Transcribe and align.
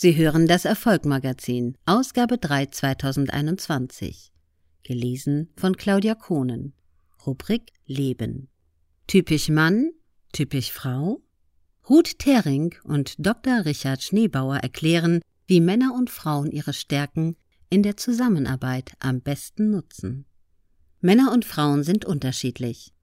Sie 0.00 0.14
hören 0.14 0.46
das 0.46 0.64
Erfolgmagazin, 0.64 1.76
Ausgabe 1.84 2.38
3 2.38 2.66
2021. 2.66 4.30
Gelesen 4.84 5.50
von 5.56 5.76
Claudia 5.76 6.14
Kohnen. 6.14 6.72
Rubrik 7.26 7.72
Leben. 7.84 8.48
Typisch 9.08 9.48
Mann, 9.48 9.90
typisch 10.32 10.70
Frau? 10.70 11.20
Ruth 11.90 12.16
Thering 12.20 12.76
und 12.84 13.16
Dr. 13.18 13.64
Richard 13.64 14.00
Schneebauer 14.00 14.58
erklären, 14.58 15.20
wie 15.48 15.60
Männer 15.60 15.92
und 15.96 16.10
Frauen 16.10 16.52
ihre 16.52 16.74
Stärken 16.74 17.34
in 17.68 17.82
der 17.82 17.96
Zusammenarbeit 17.96 18.92
am 19.00 19.20
besten 19.20 19.72
nutzen. 19.72 20.26
Männer 21.00 21.32
und 21.32 21.44
Frauen 21.44 21.82
sind 21.82 22.04
unterschiedlich. 22.04 22.94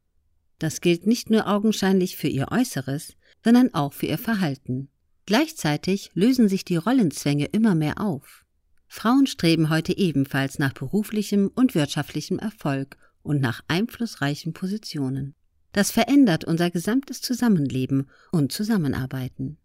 Das 0.60 0.80
gilt 0.80 1.06
nicht 1.06 1.30
nur 1.30 1.46
augenscheinlich 1.50 2.16
für 2.16 2.30
ihr 2.30 2.54
Äußeres, 2.54 3.18
sondern 3.44 3.74
auch 3.74 3.92
für 3.92 4.06
ihr 4.06 4.18
Verhalten. 4.18 4.88
Gleichzeitig 5.26 6.12
lösen 6.14 6.50
sich 6.50 6.66
die 6.66 6.76
Rollenzwänge 6.76 7.46
immer 7.46 7.76
mehr 7.76 8.00
auf. 8.00 8.46
Frauen 8.88 9.26
streben 9.26 9.70
heute 9.70 9.98
ebenfalls 9.98 10.60
nach 10.60 10.74
beruflichem 10.74 11.50
und 11.56 11.74
wirtschaftlichem 11.74 12.40
Erfolg 12.40 12.98
und 13.24 13.42
nach 13.42 13.62
einflussreichen 13.68 14.54
Positionen. 14.54 15.34
Das 15.72 15.92
verändert 15.92 16.46
unser 16.46 16.70
gesamtes 16.70 17.22
Zusammenleben 17.22 18.10
und 18.32 18.52
Zusammenarbeiten. 18.52 19.58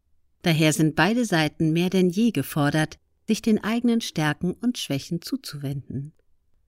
Daher 0.42 0.73
sind 0.73 0.96
beide 0.96 1.24
Seiten 1.24 1.73
mehr 1.73 1.90
denn 1.90 2.09
je 2.09 2.30
gefordert, 2.30 2.98
sich 3.27 3.42
den 3.42 3.62
eigenen 3.62 4.01
Stärken 4.01 4.54
und 4.54 4.79
Schwächen 4.79 5.20
zuzuwenden. 5.23 6.12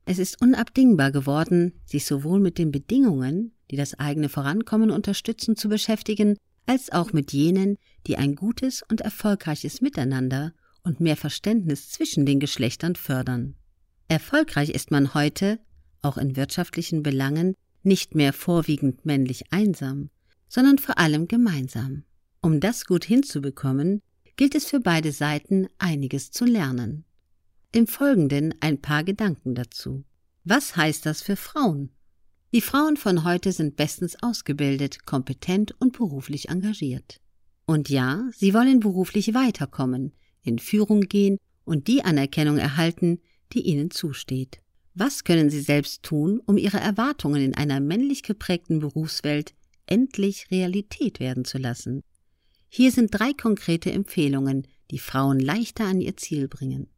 Es 0.05 0.19
ist 0.19 0.41
unabdingbar 0.43 1.11
geworden, 1.11 1.73
sich 1.85 2.05
sowohl 2.05 2.41
mit 2.41 2.59
den 2.59 2.71
Bedingungen, 2.71 3.53
die 3.71 3.77
das 3.77 3.99
eigene 3.99 4.29
Vorankommen 4.29 4.91
unterstützen, 4.91 5.57
zu 5.57 5.69
beschäftigen, 5.69 6.37
als 6.67 6.93
auch 6.93 7.13
mit 7.13 7.33
jenen, 7.33 7.79
die 8.07 8.17
ein 8.17 8.35
gutes 8.35 8.83
und 8.89 9.01
erfolgreiches 9.01 9.81
Miteinander 9.81 10.53
und 10.83 11.01
mehr 11.01 11.17
Verständnis 11.17 11.91
zwischen 11.91 12.27
den 12.27 12.41
Geschlechtern 12.41 12.97
fördern. 12.97 13.55
Erfolgreich 14.09 14.71
ist 14.71 14.91
man 14.91 15.15
heute, 15.15 15.61
auch 16.03 16.19
in 16.19 16.37
wirtschaftlichen 16.37 17.03
Belangen, 17.03 17.55
nicht 17.83 18.15
mehr 18.15 18.33
vorwiegend 18.33 19.05
männlich 19.07 19.53
einsam, 19.53 20.11
sondern 20.49 20.79
vor 20.79 20.99
allem 20.99 21.29
gemeinsam. 21.29 22.05
Um 22.41 22.61
das 22.61 22.85
gut 22.85 23.05
hinzubekommen, 23.05 24.03
gilt 24.37 24.55
es 24.55 24.67
für 24.67 24.81
beide 24.81 25.13
Seiten 25.13 25.69
einiges 25.79 26.31
zu 26.31 26.45
lernen. 26.45 27.05
Im 27.71 27.87
Folgenden 27.87 28.55
ein 28.61 28.81
paar 28.81 29.05
Gedanken 29.05 29.55
dazu. 29.55 30.05
Was 30.45 30.77
heißt 30.77 31.07
das 31.07 31.23
für 31.23 31.37
Frauen? 31.37 31.91
Die 32.53 32.61
Frauen 32.61 32.99
von 32.99 33.25
heute 33.25 33.51
sind 33.53 33.77
bestens 33.77 34.23
ausgebildet, 34.23 35.07
kompetent 35.07 35.75
und 35.81 35.97
beruflich 35.97 36.51
engagiert. 36.51 37.22
Und 37.67 37.89
ja, 37.89 38.29
sie 38.35 38.55
wollen 38.55 38.81
beruflich 38.81 39.35
weiterkommen, 39.35 40.13
in 40.43 40.59
Führung 40.59 41.03
gehen 41.03 41.39
und 41.65 41.89
die 41.89 42.05
Anerkennung 42.05 42.59
erhalten, 42.59 43.21
die 43.53 43.63
ihnen 43.63 43.91
zusteht. 43.91 44.61
Was 44.95 45.25
können 45.25 45.49
sie 45.49 45.61
selbst 45.61 46.03
tun, 46.03 46.41
um 46.45 46.59
ihre 46.59 46.79
Erwartungen 46.79 47.41
in 47.43 47.55
einer 47.55 47.81
männlich 47.81 48.23
geprägten 48.23 48.81
Berufswelt 48.81 49.55
endlich 49.87 50.51
Realität 50.51 51.19
werden 51.21 51.45
zu 51.45 51.59
lassen? 51.59 52.03
Hier 52.69 52.91
sind 52.91 53.11
drei 53.13 53.33
konkrete 53.33 53.91
Empfehlungen, 53.93 54.67
die 54.91 54.99
Frauen 54.99 55.41
leichter 55.41 55.85
an 55.85 56.01
ihr 56.01 56.17
Ziel 56.17 56.49
bringen. 56.49 56.89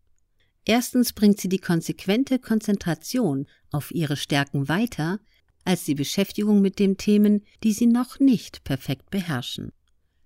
Erstens 0.64 1.12
bringt 1.12 1.40
sie 1.40 1.48
die 1.48 1.58
konsequente 1.58 2.38
Konzentration 2.38 3.46
auf 3.70 3.90
ihre 3.90 4.16
Stärken 4.16 4.68
weiter, 4.68 5.20
als 5.64 5.84
die 5.84 5.94
Beschäftigung 5.94 6.60
mit 6.60 6.78
den 6.78 6.96
Themen, 6.96 7.42
die 7.62 7.72
sie 7.72 7.86
noch 7.86 8.18
nicht 8.18 8.64
perfekt 8.64 9.10
beherrschen. 9.10 9.72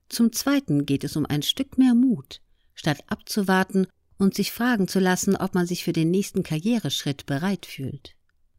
Zum 0.09 0.33
Zweiten 0.33 0.87
geht 0.87 1.05
es 1.05 1.17
um 1.17 1.27
ein 1.27 1.43
Stück 1.43 1.79
mehr 1.79 1.95
Mut, 1.95 2.41
statt 2.75 3.05
abzuwarten 3.09 3.87
und 4.19 4.35
sich 4.35 4.53
fragen 4.53 4.89
zu 4.89 5.01
lassen, 5.01 5.37
ob 5.37 5.55
man 5.55 5.67
sich 5.67 5.85
für 5.85 5.93
den 5.93 6.11
nächsten 6.11 6.43
Karriereschritt 6.43 7.27
bereit 7.27 7.67
fühlt. 7.67 8.15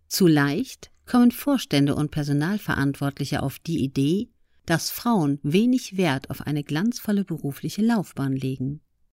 Zu 0.08 0.27
leicht 0.27 0.92
kommen 1.05 1.31
Vorstände 1.31 1.95
und 1.95 2.11
Personalverantwortliche 2.11 3.43
auf 3.43 3.60
die 3.60 3.83
Idee, 3.83 4.30
dass 4.65 4.92
Frauen 4.92 5.39
wenig 5.42 5.98
Wert 5.98 6.30
auf 6.30 6.42
eine 6.42 6.64
glanzvolle 6.64 7.26
berufliche 7.26 7.81
Laufbahn 7.81 8.33
legen. 8.33 8.81